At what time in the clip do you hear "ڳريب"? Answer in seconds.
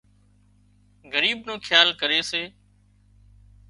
1.13-1.37